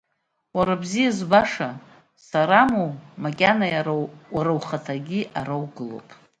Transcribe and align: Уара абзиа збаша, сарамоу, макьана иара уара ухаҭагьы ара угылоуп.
Уара 0.55 0.73
абзиа 0.77 1.11
збаша, 1.17 1.69
сарамоу, 2.25 2.89
макьана 3.23 3.67
иара 3.75 3.93
уара 4.35 4.51
ухаҭагьы 4.57 5.21
ара 5.39 5.55
угылоуп. 5.63 6.07